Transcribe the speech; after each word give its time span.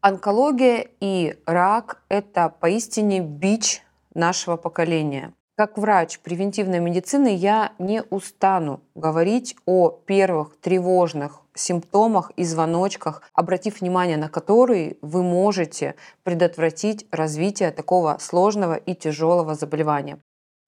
Онкология 0.00 0.86
и 1.00 1.36
рак– 1.44 2.02
это 2.08 2.54
поистине 2.60 3.18
бич 3.18 3.82
нашего 4.14 4.56
поколения. 4.56 5.34
Как 5.56 5.76
врач 5.76 6.20
превентивной 6.20 6.78
медицины 6.78 7.34
я 7.34 7.72
не 7.80 8.04
устану 8.04 8.80
говорить 8.94 9.56
о 9.66 9.90
первых 9.90 10.56
тревожных 10.60 11.40
симптомах 11.52 12.30
и 12.36 12.44
звоночках, 12.44 13.22
обратив 13.34 13.80
внимание 13.80 14.16
на 14.16 14.28
которые 14.28 14.98
вы 15.02 15.24
можете 15.24 15.96
предотвратить 16.22 17.04
развитие 17.10 17.72
такого 17.72 18.18
сложного 18.20 18.74
и 18.74 18.94
тяжелого 18.94 19.56
заболевания. 19.56 20.20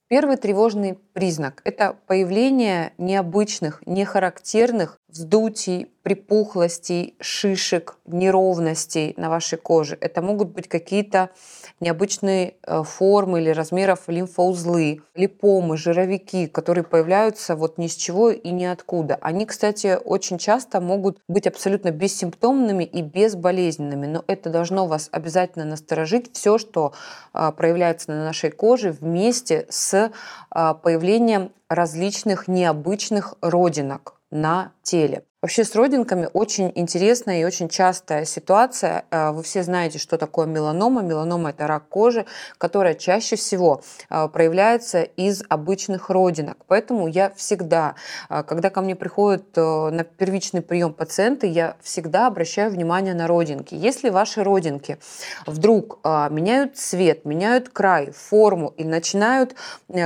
Первый 0.09 0.39
тревожный 0.39 0.99
признак– 1.21 1.61
это 1.65 1.97
появление 2.07 2.95
необычных, 2.97 3.83
нехарактерных 3.85 4.99
вздутий, 5.11 5.91
припухлостей, 6.03 7.15
шишек, 7.21 7.97
неровностей 8.07 9.13
на 9.17 9.29
вашей 9.29 9.59
коже. 9.59 9.99
Это 10.01 10.23
могут 10.23 10.49
быть 10.49 10.67
какие-то 10.67 11.31
необычные 11.79 12.55
э, 12.63 12.83
формы 12.85 13.41
или 13.41 13.51
размеров 13.51 14.05
лимфоузлы, 14.07 15.03
липомы, 15.15 15.77
жировики, 15.77 16.47
которые 16.47 16.85
появляются 16.85 17.55
вот 17.55 17.77
ни 17.77 17.87
с 17.87 17.95
чего 17.97 18.31
и 18.31 18.51
ниоткуда. 18.51 19.19
Они, 19.21 19.45
кстати, 19.45 19.99
очень 20.03 20.39
часто 20.39 20.81
могут 20.81 21.19
быть 21.29 21.47
абсолютно 21.47 21.91
бессимптомными 21.91 22.85
и 22.85 23.03
безболезненными, 23.03 24.07
но 24.07 24.25
это 24.27 24.49
должно 24.49 24.87
вас 24.87 25.11
обязательно 25.13 25.67
насторожить. 25.67 26.33
Все, 26.33 26.57
что 26.57 26.93
а, 27.33 27.53
проявляется 27.53 28.11
на 28.11 28.25
нашей 28.25 28.51
коже 28.51 28.93
вместе 28.93 29.67
с 29.69 30.11
а, 30.51 30.75
появлением 31.11 31.51
различных 31.69 32.47
необычных 32.47 33.35
родинок 33.43 34.21
на 34.31 34.73
теле. 34.83 35.25
Вообще 35.43 35.65
с 35.65 35.75
родинками 35.75 36.29
очень 36.35 36.71
интересная 36.75 37.41
и 37.41 37.45
очень 37.45 37.71
частая 37.71 38.27
ситуация. 38.27 39.07
Э, 39.11 39.31
вы 39.31 39.43
все 39.43 39.63
знаете, 39.63 39.99
что 39.99 40.19
такое 40.19 40.47
меланома. 40.47 41.01
Меланома– 41.01 41.49
это 41.57 41.67
рак 41.67 41.89
кожи, 41.89 42.27
которая 42.59 42.93
чаще 42.93 43.37
всего 43.37 43.81
э, 44.11 44.29
проявляется 44.29 45.01
из 45.01 45.43
обычных 45.49 46.11
родинок. 46.11 46.59
Поэтому 46.67 47.07
я 47.07 47.31
всегда, 47.31 47.95
э, 48.29 48.43
когда 48.43 48.69
ко 48.69 48.83
мне 48.83 48.95
приходят 48.95 49.57
на 49.57 50.05
первичный 50.05 50.61
прием 50.61 50.93
пациенты, 50.93 51.47
я 51.47 51.77
всегда 51.81 52.27
обращаю 52.27 52.71
внимание 52.71 53.15
на 53.15 53.27
родинки. 53.27 53.75
Если 53.75 54.11
ваши 54.11 54.45
родинки 54.45 54.99
вдруг 55.47 56.01
меняют 56.05 56.77
цвет, 56.77 57.25
меняют 57.25 57.71
край, 57.71 58.11
форму 58.11 58.75
и 58.77 58.85
начинают 58.85 59.55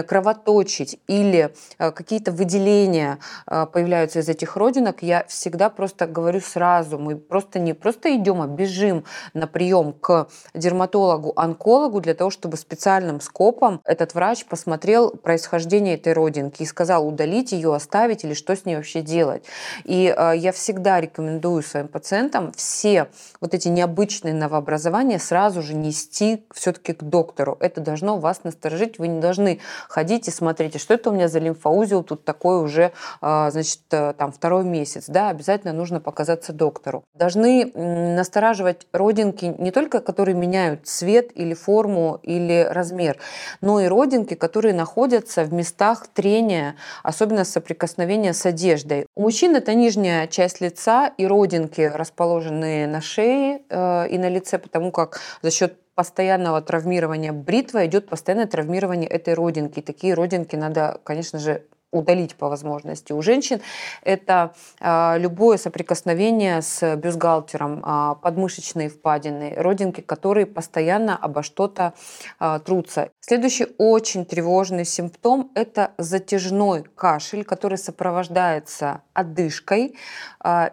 кровоточить 0.07 0.99
или 1.09 1.53
какие-то 1.79 2.31
выделения 2.31 3.19
появляются 3.47 4.21
из 4.21 4.29
этих 4.29 4.57
родинок, 4.57 5.03
я 5.03 5.24
всегда 5.29 5.71
просто 5.71 6.07
говорю 6.07 6.41
сразу, 6.41 6.99
мы 6.99 7.17
просто 7.17 7.59
не 7.59 7.73
просто 7.73 8.15
идем, 8.17 8.43
а 8.43 8.47
бежим 8.47 9.05
на 9.33 9.47
прием 9.47 9.93
к 9.93 10.29
дерматологу-онкологу 10.55 12.01
для 12.01 12.15
того, 12.15 12.31
чтобы 12.31 12.57
специальным 12.57 13.21
скопом 13.21 13.81
этот 13.85 14.15
врач 14.15 14.45
посмотрел 14.47 15.11
происхождение 15.11 15.95
этой 15.95 16.13
родинки 16.13 16.63
и 16.63 16.67
сказал 16.67 17.07
удалить 17.07 17.53
ее, 17.53 17.75
оставить 17.75 18.25
или 18.25 18.35
что 18.35 18.57
с 18.57 18.65
ней 18.65 18.77
вообще 18.77 19.03
делать. 19.03 19.45
И 19.85 20.15
э, 20.17 20.33
я 20.37 20.53
всегда 20.53 21.01
рекомендую 21.01 21.63
своим 21.63 21.89
пациентам 21.89 22.53
все 22.53 23.09
вот 23.41 23.55
эти 23.55 23.69
необычные 23.69 24.35
новообразования 24.35 25.19
сразу 25.19 25.63
же 25.63 25.75
нести 25.75 26.45
все-таки 26.53 26.93
к 26.93 27.03
доктору. 27.03 27.57
Это 27.61 27.81
должно 27.81 28.19
вас 28.19 28.45
насторожить. 28.45 28.99
Вы 28.99 29.09
не 29.09 29.21
должны 29.21 29.61
ходить 29.89 30.29
и 30.29 30.31
смотреть, 30.31 30.81
что 30.81 30.95
это 30.95 31.11
у 31.11 31.13
меня 31.13 31.29
за 31.29 31.39
лимфоузел 31.39 32.03
тут 32.03 32.25
такой 32.25 32.63
уже, 32.63 32.93
э, 33.23 33.49
значит, 33.51 33.81
э, 33.91 34.15
там 34.17 34.33
второй 34.33 34.65
месяц 34.65 35.07
да, 35.15 35.29
обязательно 35.29 35.73
нужно 35.73 36.01
показаться 36.01 36.53
доктору. 36.53 37.05
Должны 37.15 37.71
настораживать 37.75 38.89
родинки 38.93 39.55
не 39.59 39.71
только, 39.71 40.01
которые 40.01 40.35
меняют 40.35 40.89
цвет 40.89 41.31
или 41.37 41.55
форму 41.55 42.19
или 42.25 42.67
размер, 42.69 43.19
но 43.61 43.81
и 43.81 43.87
родинки, 43.87 44.35
которые 44.35 44.75
находятся 44.75 45.45
в 45.45 45.53
местах 45.53 46.09
трения, 46.09 46.75
особенно 47.05 47.45
соприкосновения 47.45 48.35
с 48.35 48.45
одеждой. 48.45 49.07
У 49.15 49.23
мужчин 49.23 49.55
это 49.55 49.75
нижняя 49.75 50.27
часть 50.27 50.61
лица 50.61 51.13
и 51.17 51.27
родинки, 51.27 51.93
расположенные 51.95 52.89
на 52.89 53.01
шее 53.01 53.63
э, 53.71 54.09
и 54.09 54.19
на 54.19 54.29
лице, 54.29 54.59
потому 54.59 54.91
как 54.91 55.21
за 55.43 55.53
счет 55.53 55.79
постоянного 55.95 56.61
травмирования 56.61 57.33
бритва 57.33 57.87
идет 57.87 58.09
постоянное 58.09 58.49
травмирование 58.49 59.09
этой 59.09 59.35
родинки. 59.35 59.79
И 59.79 59.83
такие 59.83 60.15
родинки 60.15 60.57
надо, 60.57 61.01
конечно 61.05 61.39
же, 61.39 61.63
удалить 61.95 62.35
по 62.35 62.49
возможности. 62.49 63.13
У 63.13 63.23
женщин 63.23 63.61
это 64.03 64.55
а, 64.81 65.17
любое 65.19 65.57
соприкосновение 65.57 66.61
с 66.61 66.97
бюстгальтером, 66.97 67.81
а, 67.85 68.15
подмышечные 68.17 68.89
впадины, 68.89 69.55
родинки, 69.57 70.01
которые 70.01 70.47
постоянно 70.47 71.17
обо 71.17 71.43
что-то 71.43 71.95
а, 72.39 72.59
трутся. 72.59 73.11
Следующий 73.21 73.69
очень 73.79 74.27
тревожный 74.27 74.85
симптом– 74.85 75.51
это 75.55 75.93
затяжной 75.97 76.85
кашель, 76.95 77.45
который 77.45 77.79
сопровождается 77.79 79.03
одышкой 79.15 79.97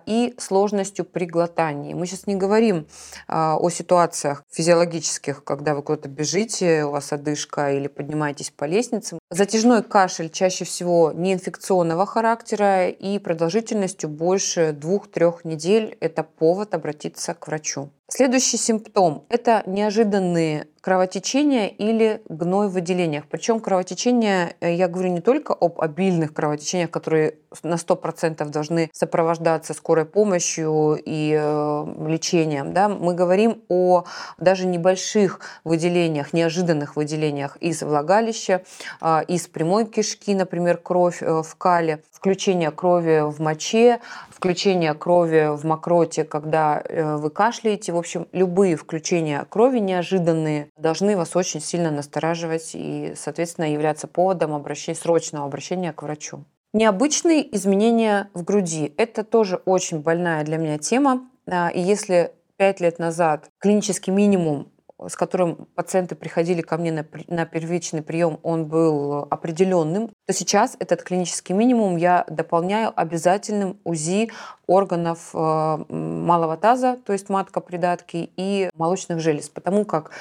и 0.05 0.33
сложностью 0.37 1.05
при 1.05 1.25
глотании. 1.25 1.93
Мы 1.93 2.07
сейчас 2.07 2.27
не 2.27 2.35
говорим 2.35 2.87
о 3.27 3.69
ситуациях 3.69 4.43
физиологических, 4.49 5.43
когда 5.43 5.75
вы 5.75 5.83
куда-то 5.83 6.09
бежите, 6.09 6.83
у 6.85 6.91
вас 6.91 7.13
одышка 7.13 7.71
или 7.71 7.87
поднимаетесь 7.87 8.49
по 8.49 8.65
лестнице. 8.65 9.20
Затяжной 9.33 9.81
кашель 9.81 10.29
чаще 10.29 10.65
всего 10.65 11.13
неинфекционного 11.13 12.05
характера 12.05 12.89
и 12.89 13.17
продолжительностью 13.17 14.09
больше 14.09 14.73
двух-трех 14.73 15.45
недель 15.45 15.95
это 16.01 16.23
повод 16.23 16.73
обратиться 16.73 17.33
к 17.33 17.47
врачу. 17.47 17.91
Следующий 18.13 18.57
симптом– 18.57 19.23
это 19.29 19.63
неожиданные 19.65 20.67
кровотечения 20.81 21.67
или 21.67 22.21
гной 22.27 22.67
в 22.67 22.71
выделениях. 22.71 23.25
Причем 23.29 23.61
кровотечения, 23.61 24.55
э, 24.59 24.73
я 24.73 24.89
говорю 24.89 25.11
не 25.11 25.21
только 25.21 25.53
об 25.53 25.79
обильных 25.79 26.33
кровотечениях, 26.33 26.89
которые 26.89 27.35
на 27.63 27.75
100% 27.75 28.49
должны 28.49 28.89
сопровождаться 28.91 29.73
скорой 29.73 30.05
помощью 30.05 30.99
и 31.05 31.37
э, 31.39 31.85
лечением. 32.07 32.73
Да? 32.73 32.89
Мы 32.89 33.13
говорим 33.13 33.61
о 33.69 34.05
даже 34.39 34.65
небольших 34.65 35.39
выделениях, 35.63 36.33
неожиданных 36.33 36.97
выделениях 36.97 37.57
из 37.61 37.81
влагалища, 37.81 38.63
э, 39.01 39.20
из 39.21 39.47
прямой 39.47 39.85
кишки, 39.85 40.33
например, 40.35 40.77
кровь 40.77 41.21
э, 41.21 41.41
в 41.43 41.55
кале, 41.55 42.03
включение 42.11 42.71
крови 42.71 43.21
в 43.31 43.39
моче, 43.39 43.99
включение 44.29 44.93
крови 44.93 45.55
в 45.55 45.65
мокроте, 45.65 46.23
когда 46.23 46.81
э, 46.83 47.15
вы 47.17 47.29
кашляете. 47.29 47.93
В 47.93 47.97
общем, 47.97 48.27
любые 48.31 48.75
включения 48.75 49.45
крови 49.49 49.79
неожиданные 49.79 50.69
должны 50.77 51.17
вас 51.17 51.35
очень 51.35 51.61
сильно 51.61 51.91
настораживать 51.91 52.71
и, 52.73 53.13
соответственно, 53.15 53.71
являться 53.71 54.07
поводом 54.07 54.53
обращения, 54.53 54.95
срочного 54.95 55.45
обращения 55.45 55.93
к 55.93 56.03
врачу. 56.03 56.43
Необычные 56.73 57.53
изменения 57.55 58.29
в 58.33 58.43
груди– 58.43 58.93
это 58.97 59.23
тоже 59.23 59.57
очень 59.65 59.99
больная 59.99 60.43
для 60.43 60.57
меня 60.57 60.77
тема. 60.77 61.27
А, 61.45 61.69
и 61.69 61.81
если 61.81 62.31
пять 62.55 62.79
лет 62.79 62.99
назад 62.99 63.49
клинический 63.57 64.13
минимум 64.13 64.71
с 65.07 65.15
которым 65.15 65.67
пациенты 65.75 66.15
приходили 66.15 66.61
ко 66.61 66.77
мне 66.77 66.91
на, 66.91 67.05
на 67.27 67.45
первичный 67.45 68.01
прием, 68.01 68.39
он 68.43 68.65
был 68.65 69.27
определенным, 69.29 70.09
то 70.27 70.33
сейчас 70.33 70.75
этот 70.79 71.03
клинический 71.03 71.55
минимум 71.55 71.97
я 71.97 72.25
дополняю 72.27 72.91
обязательным 72.95 73.79
УЗИ 73.83 74.31
органов 74.67 75.31
э, 75.33 75.85
малого 75.89 76.55
таза, 76.55 76.97
то 77.05 77.13
есть 77.13 77.29
матка 77.29 77.59
придатки, 77.59 78.31
и 78.37 78.69
молочных 78.73 79.19
желез, 79.19 79.49
потому 79.49 79.85
как 79.85 80.11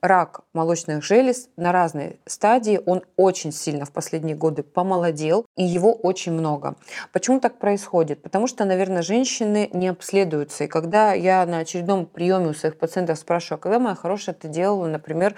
рак 0.00 0.40
молочных 0.52 1.04
желез 1.04 1.48
на 1.56 1.72
разной 1.72 2.18
стадии, 2.26 2.80
он 2.86 3.02
очень 3.16 3.52
сильно 3.52 3.84
в 3.84 3.92
последние 3.92 4.34
годы 4.36 4.62
помолодел, 4.62 5.46
и 5.56 5.62
его 5.62 5.92
очень 5.92 6.32
много. 6.32 6.74
Почему 7.12 7.40
так 7.40 7.58
происходит? 7.58 8.22
Потому 8.22 8.46
что, 8.46 8.64
наверное, 8.64 9.02
женщины 9.02 9.70
не 9.72 9.88
обследуются. 9.88 10.64
И 10.64 10.68
когда 10.68 11.12
я 11.12 11.44
на 11.46 11.58
очередном 11.58 12.06
приеме 12.06 12.48
у 12.48 12.54
своих 12.54 12.78
пациентов 12.78 13.18
спрашиваю, 13.18 13.58
а 13.58 13.62
когда 13.62 13.78
моя 13.78 13.94
хорошая 13.94 14.29
ты 14.32 14.48
делала, 14.48 14.86
например, 14.86 15.34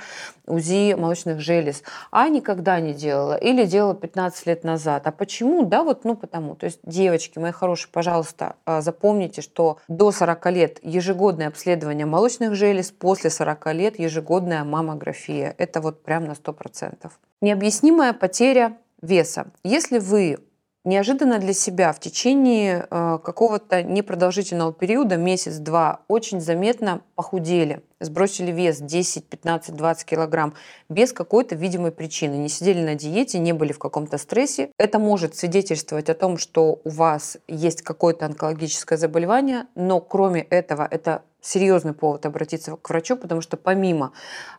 УЗИ 0.47 0.95
молочных 0.95 1.41
желез, 1.41 1.83
а 2.11 2.29
никогда 2.29 2.81
не 2.81 2.95
делала, 2.95 3.35
или 3.35 3.65
делала 3.65 3.95
15 3.95 4.47
лет 4.47 4.65
назад. 4.65 5.07
А 5.07 5.13
почему? 5.13 5.65
Да, 5.65 5.83
вот, 5.85 6.05
ну 6.05 6.17
потому. 6.17 6.55
То 6.55 6.67
есть, 6.67 6.81
девочки, 6.85 7.39
мои 7.39 7.53
хорошие, 7.53 7.91
пожалуйста, 7.93 8.57
а, 8.65 8.81
запомните, 8.81 9.43
что 9.43 9.79
до 9.89 10.13
40 10.13 10.47
лет 10.51 10.79
ежегодное 10.83 11.49
обследование 11.49 12.07
молочных 12.07 12.55
желез, 12.55 12.91
после 12.91 13.31
40 13.31 13.73
лет 13.73 13.99
ежегодная 13.99 14.65
маммография. 14.65 15.55
Это 15.59 15.81
вот 15.81 16.03
прям 16.03 16.27
на 16.27 16.35
100%. 16.35 17.11
Необъяснимая 17.41 18.13
потеря 18.13 18.77
веса. 19.01 19.47
Если 19.65 19.99
вы 19.99 20.39
неожиданно 20.85 21.39
для 21.39 21.53
себя 21.53 21.93
в 21.93 22.01
течение 22.01 22.87
э, 22.91 23.19
какого-то 23.23 23.83
непродолжительного 23.83 24.73
периода, 24.73 25.17
месяц-два, 25.17 26.01
очень 26.09 26.41
заметно 26.41 27.03
похудели, 27.15 27.83
сбросили 28.01 28.51
вес 28.51 28.79
10, 28.79 29.27
15, 29.29 29.75
20 29.77 30.05
килограмм 30.05 30.55
без 30.89 31.13
какой-то 31.13 31.55
видимой 31.55 31.93
причины, 31.93 32.35
не 32.35 32.49
сидели 32.49 32.83
на 32.83 32.95
диете, 32.95 33.39
не 33.39 33.53
были 33.53 33.73
в 33.73 33.79
каком-то 33.79 34.19
стрессе. 34.19 34.71
Это 34.79 34.99
может 34.99 35.37
свидетельствовать 35.37 36.11
о 36.11 36.15
том, 36.15 36.37
что 36.37 36.81
у 36.85 36.91
вас 36.91 37.39
есть 37.47 37.83
какое-то 37.83 38.27
онкологическое 38.27 38.99
заболевание, 38.99 39.67
но 39.75 40.01
кроме 40.01 40.43
этого 40.43 40.87
это 40.91 41.23
серьезный 41.43 41.93
повод 41.93 42.25
обратиться 42.25 42.77
к 42.77 42.89
врачу, 42.89 43.17
потому 43.17 43.41
что 43.43 43.57
помимо 43.57 44.13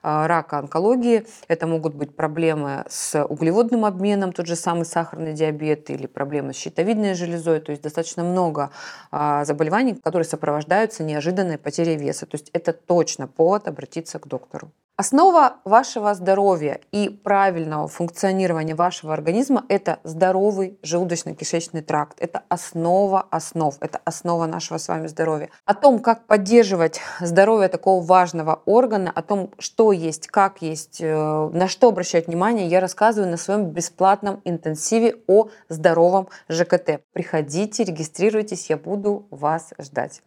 э, 0.04 0.26
рака 0.28 0.60
онкологии 0.60 1.26
это 1.48 1.66
могут 1.66 1.96
быть 1.96 2.16
проблемы 2.16 2.86
с 2.90 3.24
углеводным 3.26 3.86
обменом, 3.86 4.34
тот 4.34 4.46
же 4.46 4.56
самый 4.56 4.86
сахарный 4.86 5.34
диабет 5.34 5.90
или 5.90 6.06
проблемы 6.06 6.54
с 6.54 6.58
щитовидной 6.58 7.16
железой, 7.16 7.62
то 7.62 7.72
есть 7.72 7.82
достаточно 7.82 8.24
много 8.24 8.70
э, 9.12 9.44
заболеваний, 9.46 9.96
которые 9.96 10.26
сопровождаются 10.26 11.04
неожиданной 11.04 11.58
потерей 11.58 11.96
веса. 11.96 12.26
То 12.26 12.36
есть 12.36 12.50
это 12.54 12.74
точно 12.74 13.28
повод 13.28 13.68
обратиться 13.68 14.20
к 14.20 14.28
доктору. 14.28 14.72
Основа 14.96 15.56
вашего 15.66 16.14
здоровья 16.14 16.80
и 16.92 17.10
правильного 17.10 17.88
функционирования 17.88 18.76
вашего 18.76 19.12
организма– 19.12 19.66
это 19.68 19.98
здоровый 20.04 20.78
желудочно-кишечный 20.84 21.82
тракт. 21.82 22.16
Это 22.20 22.44
основа 22.48 23.26
основ, 23.32 23.76
это 23.80 24.00
основа 24.06 24.46
нашего 24.46 24.78
с 24.78 24.88
вами 24.88 25.08
здоровья. 25.08 25.50
О 25.66 25.74
том, 25.74 25.98
как 25.98 26.28
поддерживать 26.28 27.02
здоровье 27.20 27.70
такого 27.70 28.06
важного 28.06 28.62
органа, 28.66 29.10
о 29.10 29.24
том, 29.24 29.50
что 29.58 29.94
есть, 29.94 30.28
как 30.28 30.62
есть, 30.62 31.02
э, 31.02 31.50
на 31.52 31.68
что 31.68 31.88
обращать 31.88 32.28
внимание, 32.28 32.68
я 32.68 32.80
рассказываю 32.80 33.32
на 33.32 33.38
своем 33.38 33.72
бесплатном 33.72 34.42
интенсиве 34.46 35.16
о 35.26 35.48
здоровом 35.70 36.28
ЖКТ. 36.50 37.02
Приходите, 37.14 37.84
регистрируйтесь, 37.84 38.70
я 38.70 38.78
буду 38.78 39.26
вас 39.32 39.74
ждать. 39.80 40.22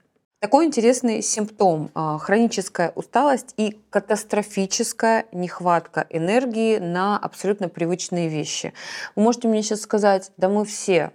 Такой 0.46 0.66
интересный 0.66 1.22
симптом– 1.22 1.90
хроническая 2.20 2.92
усталость 2.94 3.52
и 3.56 3.80
катастрофическая 3.90 5.26
нехватка 5.32 6.06
энергии 6.08 6.78
на 6.78 7.18
абсолютно 7.18 7.68
привычные 7.68 8.28
вещи. 8.28 8.72
Вы 9.16 9.24
можете 9.24 9.48
мне 9.48 9.64
сейчас 9.64 9.80
сказать, 9.80 10.30
да 10.36 10.48
мы 10.48 10.64
все 10.64 11.10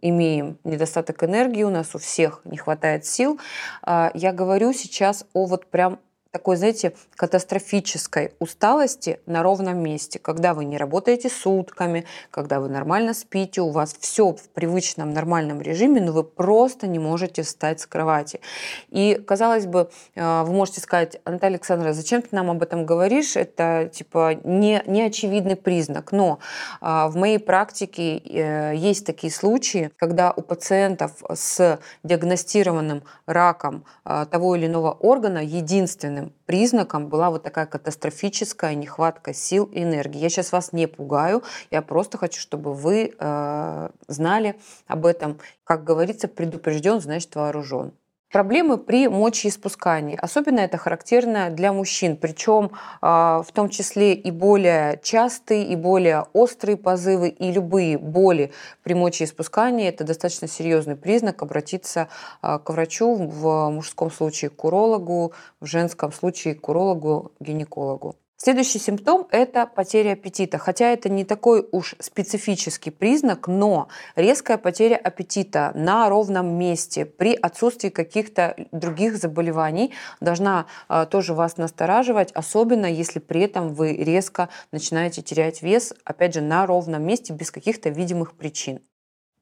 имеем 0.00 0.56
недостаток 0.64 1.24
энергии, 1.24 1.62
у 1.62 1.68
нас 1.68 1.94
у 1.94 1.98
всех 1.98 2.40
не 2.46 2.56
хватает 2.56 3.04
сил. 3.04 3.38
А, 3.82 4.10
я 4.14 4.32
говорю 4.32 4.72
сейчас 4.72 5.26
о 5.34 5.44
вот 5.44 5.66
прям 5.66 5.98
такой, 6.34 6.56
знаете, 6.56 6.94
катастрофической 7.14 8.32
усталости 8.40 9.20
на 9.24 9.44
ровном 9.44 9.78
месте, 9.78 10.18
когда 10.18 10.52
вы 10.52 10.64
не 10.64 10.76
работаете 10.76 11.28
сутками, 11.28 12.06
когда 12.32 12.58
вы 12.58 12.68
нормально 12.68 13.14
спите, 13.14 13.60
у 13.60 13.70
вас 13.70 13.94
все 14.00 14.32
в 14.32 14.48
привычном 14.48 15.12
нормальном 15.12 15.60
режиме, 15.60 16.00
но 16.00 16.10
вы 16.10 16.24
просто 16.24 16.88
не 16.88 16.98
можете 16.98 17.42
встать 17.42 17.78
с 17.78 17.86
кровати. 17.86 18.40
И, 18.88 19.14
казалось 19.14 19.66
бы, 19.66 19.90
э, 20.16 20.42
вы 20.42 20.52
можете 20.52 20.80
сказать, 20.80 21.20
Наталья 21.24 21.54
Александровна, 21.54 21.94
зачем 21.94 22.20
ты 22.20 22.30
нам 22.32 22.50
об 22.50 22.64
этом 22.64 22.84
говоришь? 22.84 23.36
Это, 23.36 23.88
типа, 23.92 24.34
не, 24.42 24.82
не 24.86 25.02
очевидный 25.02 25.54
признак. 25.54 26.10
Но 26.10 26.40
э, 26.80 27.06
в 27.06 27.14
моей 27.14 27.38
практике 27.38 28.18
э, 28.18 28.74
есть 28.74 29.06
такие 29.06 29.32
случаи, 29.32 29.92
когда 29.98 30.32
у 30.32 30.42
пациентов 30.42 31.12
с 31.32 31.78
диагностированным 32.02 33.04
раком 33.26 33.84
того 34.04 34.56
или 34.56 34.66
иного 34.66 34.90
органа 34.90 35.38
единственным 35.38 36.23
признаком 36.46 37.08
была 37.08 37.30
вот 37.30 37.42
такая 37.42 37.66
катастрофическая 37.66 38.74
нехватка 38.74 39.34
сил 39.34 39.64
и 39.66 39.82
энергии. 39.82 40.18
Я 40.18 40.28
сейчас 40.28 40.52
вас 40.52 40.72
не 40.72 40.86
пугаю, 40.86 41.42
я 41.70 41.82
просто 41.82 42.18
хочу, 42.18 42.40
чтобы 42.40 42.74
вы 42.74 43.14
э, 43.18 43.88
знали 44.08 44.56
об 44.86 45.06
этом. 45.06 45.38
Как 45.64 45.84
говорится, 45.84 46.28
предупрежден, 46.28 47.00
значит 47.00 47.34
вооружен. 47.34 47.92
Проблемы 48.34 48.78
при 48.78 49.06
мочеиспускании. 49.06 50.18
Особенно 50.20 50.58
это 50.58 50.76
характерно 50.76 51.50
для 51.50 51.72
мужчин, 51.72 52.16
причем 52.16 52.72
а, 53.00 53.44
в 53.44 53.52
том 53.52 53.68
числе 53.68 54.12
и 54.12 54.32
более 54.32 54.98
частые, 55.04 55.64
и 55.68 55.76
более 55.76 56.26
острые 56.32 56.76
позывы, 56.76 57.28
и 57.28 57.52
любые 57.52 57.96
боли 57.96 58.50
при 58.82 58.94
мочеиспускании. 58.94 59.86
Это 59.86 60.02
достаточно 60.02 60.48
серьезный 60.48 60.96
признак 60.96 61.42
обратиться 61.44 62.08
а, 62.42 62.58
к 62.58 62.70
врачу, 62.70 63.14
в 63.14 63.70
мужском 63.70 64.10
случае 64.10 64.50
к 64.50 64.64
урологу, 64.64 65.32
в 65.60 65.66
женском 65.66 66.12
случае 66.12 66.56
к 66.56 66.68
урологу-гинекологу. 66.68 68.16
Следующий 68.44 68.78
симптом– 68.78 69.26
это 69.30 69.64
потеря 69.64 70.12
аппетита. 70.12 70.58
Хотя 70.58 70.90
это 70.90 71.08
не 71.08 71.24
такой 71.24 71.66
уж 71.72 71.94
специфический 71.98 72.90
признак, 72.90 73.48
но 73.48 73.88
резкая 74.16 74.58
потеря 74.58 74.96
аппетита 74.96 75.72
на 75.74 76.10
ровном 76.10 76.48
месте 76.58 77.06
при 77.06 77.34
отсутствии 77.34 77.88
каких-то 77.88 78.54
других 78.70 79.16
заболеваний 79.16 79.94
должна 80.20 80.66
а, 80.88 81.06
тоже 81.06 81.32
вас 81.32 81.56
настораживать, 81.56 82.32
особенно 82.32 82.84
если 82.84 83.18
при 83.18 83.40
этом 83.40 83.72
вы 83.72 83.94
резко 83.94 84.50
начинаете 84.72 85.22
терять 85.22 85.62
вес, 85.62 85.94
опять 86.04 86.34
же, 86.34 86.42
на 86.42 86.66
ровном 86.66 87.02
месте 87.02 87.32
без 87.32 87.50
каких-то 87.50 87.88
видимых 87.88 88.34
причин. 88.34 88.82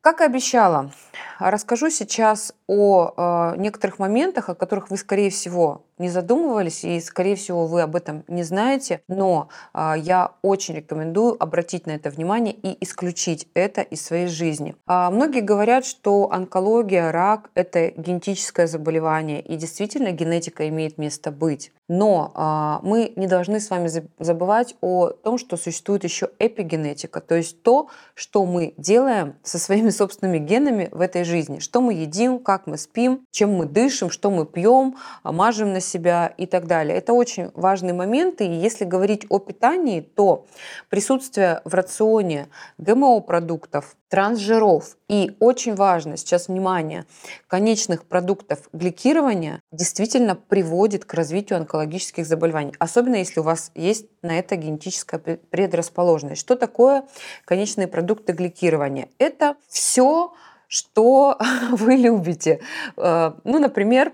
Как 0.02 0.20
и 0.20 0.24
обещала, 0.24 0.90
расскажу 1.38 1.88
сейчас 1.88 2.54
о 2.66 3.52
э, 3.54 3.56
некоторых 3.58 4.00
моментах, 4.00 4.48
о 4.48 4.56
которых 4.56 4.90
вы, 4.90 4.96
скорее 4.96 5.30
всего, 5.30 5.84
не 5.98 6.08
задумывались, 6.08 6.84
и, 6.84 7.00
скорее 7.00 7.36
всего, 7.36 7.66
вы 7.66 7.82
об 7.82 7.94
этом 7.94 8.24
не 8.26 8.42
знаете, 8.42 9.02
но 9.06 9.48
э, 9.72 9.94
я 9.98 10.32
очень 10.42 10.74
рекомендую 10.74 11.40
обратить 11.40 11.86
на 11.86 11.92
это 11.92 12.10
внимание 12.10 12.52
и 12.52 12.82
исключить 12.82 13.46
это 13.54 13.82
из 13.82 14.04
своей 14.04 14.26
жизни. 14.26 14.74
Э, 14.88 15.10
многие 15.10 15.40
говорят, 15.40 15.84
что 15.84 16.32
онкология, 16.32 17.12
рак– 17.12 17.50
это 17.54 17.90
генетическое 17.90 18.66
заболевание, 18.66 19.40
и 19.40 19.56
действительно 19.56 20.10
генетика 20.10 20.68
имеет 20.68 20.98
место 20.98 21.30
быть. 21.30 21.72
Но 21.88 22.32
э, 22.34 22.86
мы 22.86 23.12
не 23.14 23.28
должны 23.28 23.60
с 23.60 23.70
вами 23.70 23.88
забывать 24.18 24.74
о 24.80 25.10
том, 25.10 25.38
что 25.38 25.56
существует 25.56 26.02
еще 26.04 26.30
эпигенетика, 26.38 27.20
то 27.20 27.36
есть 27.36 27.62
то, 27.62 27.88
что 28.14 28.44
мы 28.44 28.74
делаем 28.76 29.36
со 29.44 29.58
своими 29.58 29.90
собственными 29.92 30.38
генами 30.38 30.88
в 30.92 31.00
этой 31.00 31.24
жизни, 31.24 31.58
что 31.58 31.80
мы 31.80 31.94
едим, 31.94 32.38
как 32.38 32.66
мы 32.66 32.76
спим, 32.76 33.24
чем 33.30 33.54
мы 33.54 33.66
дышим, 33.66 34.10
что 34.10 34.30
мы 34.30 34.46
пьем, 34.46 34.96
мажем 35.22 35.72
на 35.72 35.80
себя 35.80 36.32
и 36.36 36.46
так 36.46 36.66
далее. 36.66 36.96
Это 36.96 37.12
очень 37.12 37.50
важные 37.54 37.94
моменты. 37.94 38.46
И 38.46 38.52
если 38.52 38.84
говорить 38.84 39.26
о 39.28 39.38
питании, 39.38 40.00
то 40.00 40.46
присутствие 40.88 41.60
в 41.64 41.74
рационе 41.74 42.48
ГМО-продуктов, 42.78 43.96
трансжиров 44.12 44.98
и 45.08 45.34
очень 45.40 45.74
важно, 45.74 46.18
сейчас 46.18 46.48
внимание, 46.48 47.06
конечных 47.46 48.04
продуктов 48.04 48.68
гликирования 48.74 49.62
действительно 49.72 50.34
приводит 50.34 51.06
к 51.06 51.14
развитию 51.14 51.56
онкологических 51.56 52.26
заболеваний, 52.26 52.74
особенно 52.78 53.16
если 53.16 53.40
у 53.40 53.42
вас 53.42 53.72
есть 53.74 54.04
на 54.20 54.38
это 54.38 54.56
генетическая 54.56 55.18
предрасположенность. 55.18 56.42
Что 56.42 56.56
такое 56.56 57.04
конечные 57.46 57.88
продукты 57.88 58.34
гликирования? 58.34 59.08
Это 59.16 59.56
все 59.66 60.34
что 60.68 61.38
вы 61.70 61.96
любите. 61.96 62.60
Э, 62.96 63.32
ну, 63.44 63.58
например, 63.58 64.12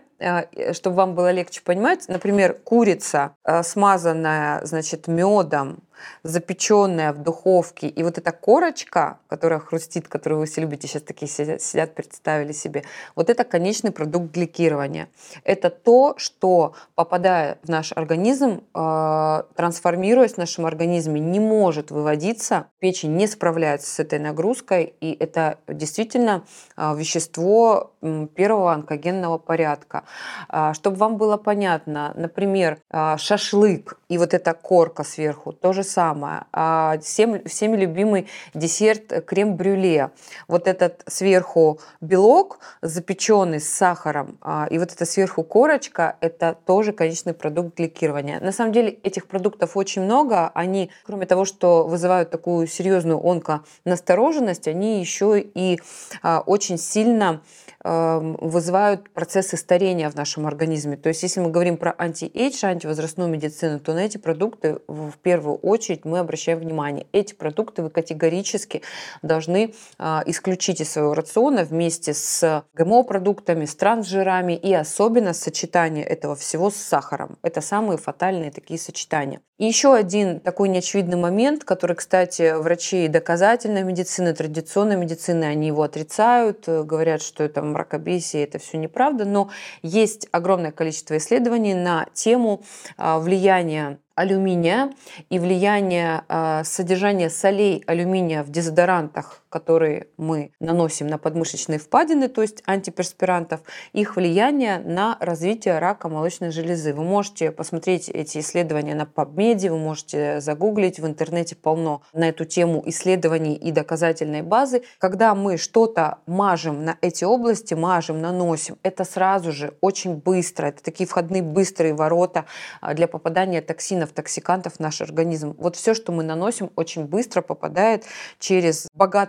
чтобы 0.73 0.97
вам 0.97 1.15
было 1.15 1.31
легче 1.31 1.61
понимать, 1.62 2.09
например, 2.09 2.55
курица, 2.65 3.37
э, 3.44 3.62
смазанная, 3.62 4.65
значит, 4.65 5.06
медом, 5.06 5.82
запеченная 6.22 7.13
в 7.13 7.19
духовке, 7.19 7.89
и 7.89 8.03
вот 8.05 8.19
эта 8.19 8.31
корочка, 8.31 9.19
которая 9.27 9.58
хрустит, 9.58 10.06
которую 10.06 10.41
вы 10.41 10.46
все 10.46 10.60
любите, 10.60 10.87
сейчас 10.87 11.03
такие 11.03 11.29
сидят, 11.29 11.94
представили 11.94 12.53
себе, 12.53 12.84
вот 13.17 13.31
это 13.31 13.43
конечный 13.43 13.91
продукт 13.91 14.32
гликирования. 14.32 15.08
Это 15.43 15.70
то, 15.70 16.15
что, 16.17 16.75
попадая 16.94 17.58
в 17.65 17.69
наш 17.69 17.93
организм, 17.93 18.63
э, 18.75 19.43
трансформируясь 19.56 20.34
в 20.34 20.39
нашем 20.39 20.67
организме, 20.67 21.20
не 21.20 21.41
может 21.41 21.91
выводиться, 21.91 22.67
печень 22.79 23.17
не 23.17 23.27
справляется 23.27 23.91
с 23.91 23.98
этой 23.98 24.19
нагрузкой, 24.19 24.94
и 25.01 25.17
это 25.19 25.58
действительно 25.67 26.44
вещество 26.77 27.93
первого 28.34 28.72
онкогенного 28.72 29.39
порядка. 29.39 30.05
Э, 30.48 30.72
чтобы 30.74 30.96
вам 30.96 31.17
было 31.17 31.36
понятно, 31.36 32.12
например, 32.17 32.79
шашлык 33.17 33.98
и 34.08 34.19
вот 34.19 34.34
эта 34.34 34.55
корка 34.55 35.05
сверху, 35.05 35.53
тоже 35.53 35.82
самое. 35.82 36.44
А 36.53 36.98
всем, 36.98 37.44
всеми 37.44 37.77
любимый 37.77 38.29
десерт 38.55 39.24
крем-брюле. 39.27 40.10
Вот 40.46 40.67
этот 40.67 41.03
сверху 41.06 41.81
белок, 42.00 42.58
запеченный 42.82 43.60
с 43.60 43.69
сахаром, 43.69 44.38
а, 44.41 44.67
и 44.70 44.79
вот 44.79 44.93
эта 44.93 45.05
сверху 45.05 45.43
корочка, 45.43 46.17
это 46.20 46.56
тоже 46.67 46.93
конечный 46.93 47.34
продукт 47.34 47.77
гликирования. 47.77 48.41
На 48.41 48.53
самом 48.53 48.72
деле 48.72 48.91
этих 48.91 49.27
продуктов 49.27 49.77
очень 49.77 50.03
много. 50.03 50.50
Они, 50.55 50.91
кроме 51.05 51.27
того, 51.27 51.44
что 51.44 51.84
вызывают 51.84 52.31
такую 52.31 52.67
серьезную 52.67 53.19
онко-настороженность, 53.19 54.69
они 54.69 55.00
еще 55.00 55.41
и 55.41 55.81
а, 56.22 56.41
очень 56.41 56.79
сильно 56.79 57.43
вызывают 57.85 59.11
процессы 59.11 59.56
старения 59.56 60.11
в 60.11 60.17
нашем 60.17 60.47
организме. 60.47 60.97
То 60.97 61.08
есть 61.08 61.23
если 61.23 61.41
мы 61.41 61.51
говорим 61.51 61.77
про 61.77 61.94
anti-age, 61.96 62.65
антивозрастную 62.65 63.31
медицину, 63.31 63.79
то 63.79 63.93
на 63.94 64.01
эти 64.01 64.19
продукты 64.19 64.79
в 64.89 65.13
первую 65.23 65.56
очередь 65.56 66.05
мы 66.05 66.19
обращаем 66.19 66.58
внимание. 66.58 67.06
Эти 67.13 67.35
продукты 67.35 67.82
вы 67.82 67.91
категорически 67.91 68.82
должны 69.23 69.75
а, 69.99 70.23
исключить 70.27 70.81
из 70.81 70.91
своего 70.93 71.15
рациона 71.15 71.65
вместе 71.65 72.15
с 72.15 72.65
ГМО-продуктами, 72.75 73.65
с 73.65 73.75
трансжирами 73.75 74.55
и 74.55 74.73
особенно 74.75 75.32
сочетание 75.32 76.05
этого 76.05 76.35
всего 76.35 76.70
с 76.70 76.77
сахаром. 76.77 77.39
Это 77.43 77.61
самые 77.61 77.99
фатальные 77.99 78.51
такие 78.51 78.79
сочетания. 78.79 79.41
И 79.58 79.65
еще 79.65 79.94
один 79.94 80.39
такой 80.39 80.69
неочевидный 80.69 81.17
момент, 81.17 81.65
который, 81.65 81.97
кстати, 81.97 82.56
врачи 82.56 83.08
доказательной 83.08 83.82
медицины, 83.82 84.32
традиционной 84.32 84.97
медицины, 84.97 85.44
они 85.44 85.67
его 85.67 85.82
отрицают, 85.82 86.69
говорят, 86.69 87.23
что 87.23 87.43
это 87.43 87.61
мракобесие, 87.69 88.44
это 88.44 88.58
все 88.58 88.79
неправда, 88.79 89.25
но 89.25 89.51
есть 89.82 90.29
огромное 90.32 90.72
количество 90.72 91.17
исследований 91.17 91.75
на 91.75 92.06
тему 92.15 92.63
а, 92.96 93.19
влияния 93.19 93.98
алюминия 94.19 94.91
и 95.31 95.39
влияние 95.39 96.25
э, 96.29 96.63
содержания 96.65 97.31
солей 97.31 97.84
алюминия 97.87 98.43
в 98.43 98.51
дезодорантах, 98.51 99.44
которые 99.48 100.08
мы 100.17 100.52
наносим 100.60 101.06
на 101.06 101.19
подмышечные 101.19 101.78
впадины, 101.78 102.28
то 102.28 102.43
есть 102.43 102.62
антиперспирантов, 102.67 103.60
их 103.93 104.17
влияние 104.17 104.78
на 104.78 105.17
развитие 105.20 105.78
рака 105.78 106.08
молочной 106.08 106.50
железы. 106.50 106.93
Вы 106.93 107.05
можете 107.05 107.50
посмотреть 107.50 108.08
эти 108.08 108.38
исследования 108.38 108.94
на 108.94 109.02
PubMed, 109.02 109.70
вы 109.70 109.78
можете 109.78 110.40
загуглить, 110.40 110.98
в 110.98 111.06
интернете 111.06 111.56
полно 111.56 112.02
на 112.12 112.28
эту 112.28 112.44
тему 112.44 112.82
исследований 112.86 113.55
и 113.55 113.72
доказательной 113.72 114.43
базы. 114.43 114.82
Когда 114.98 115.34
мы 115.34 115.56
что-то 115.56 116.19
мажем 116.26 116.84
на 116.84 116.96
эти 117.00 117.24
области, 117.24 117.74
мажем, 117.74 118.20
наносим, 118.20 118.78
это 118.82 119.05
сразу 119.05 119.52
же 119.52 119.74
очень 119.81 120.17
быстро, 120.17 120.67
это 120.67 120.82
такие 120.82 121.06
входные 121.06 121.43
быстрые 121.43 121.94
ворота 121.94 122.46
а, 122.81 122.94
для 122.94 123.08
попадания 123.08 123.62
токсинов 123.62 124.12
токсикантов 124.12 124.74
в 124.74 124.81
наш 124.81 125.00
организм. 125.00 125.55
Вот 125.58 125.76
все, 125.76 125.94
что 125.94 126.12
мы 126.12 126.22
наносим, 126.22 126.70
очень 126.76 127.05
быстро 127.05 127.43
попадает 127.43 128.05
через 128.38 128.88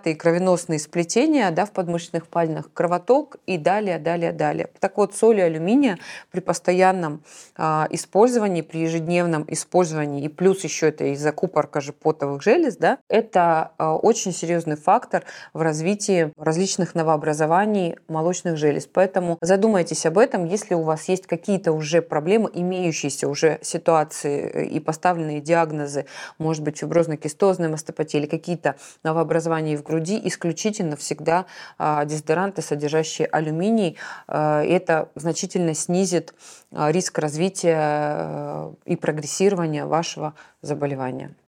богатые 0.09 0.15
кровеносные 0.15 0.79
сплетения 0.79 1.51
да, 1.51 1.65
в 1.65 1.71
подмышечных 1.71 2.25
впадинах, 2.25 2.69
кровоток 2.73 3.37
и 3.45 3.57
далее, 3.57 3.99
далее, 3.99 4.31
далее. 4.31 4.67
Так 4.79 4.97
вот, 4.97 5.15
соли 5.15 5.41
алюминия 5.41 5.97
при 6.31 6.39
постоянном 6.39 7.21
э, 7.57 7.87
использовании, 7.91 8.61
при 8.61 8.79
ежедневном 8.81 9.45
использовании, 9.47 10.23
и 10.23 10.29
плюс 10.29 10.63
еще 10.63 10.87
это 10.89 11.05
из-за 11.13 11.31
купорка 11.31 11.81
же 11.81 11.93
потовых 11.93 12.41
желез, 12.41 12.77
да, 12.77 12.97
это 13.09 13.71
э, 13.77 13.85
очень 13.85 14.31
серьезный 14.31 14.75
фактор 14.75 15.23
в 15.53 15.61
развитии 15.61 16.31
различных 16.37 16.95
новообразований 16.95 17.95
молочных 18.07 18.57
желез. 18.57 18.87
Поэтому 18.87 19.37
задумайтесь 19.41 20.05
об 20.05 20.17
этом, 20.17 20.45
если 20.45 20.75
у 20.75 20.81
вас 20.81 21.09
есть 21.09 21.27
какие-то 21.27 21.71
уже 21.71 22.01
проблемы, 22.01 22.49
имеющиеся 22.53 23.27
уже 23.27 23.59
ситуации 23.61 24.67
и 24.67 24.79
поставленные 24.79 25.41
диагнозы, 25.41 26.05
может 26.37 26.63
быть, 26.63 26.77
фиброзно-кистозная 26.77 27.69
мастопатия 27.69 28.21
или 28.21 28.27
какие-то 28.27 28.75
новообразования 29.03 29.77
в 29.77 29.83
груди, 29.83 29.98
исключительно 29.99 30.95
всегда 30.95 31.45
а, 31.77 32.05
дезодоранты, 32.05 32.61
содержащие 32.61 33.27
алюминий. 33.27 33.97
А, 34.27 34.63
это 34.63 35.09
значительно 35.15 35.73
снизит 35.73 36.33
а, 36.71 36.91
риск 36.91 37.17
развития 37.17 38.69
и 38.85 38.95
прогрессирования 38.95 39.85
вашего 39.85 40.33
заболевания. 40.61 41.35